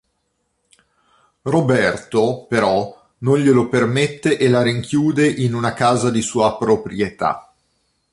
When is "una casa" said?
5.53-6.09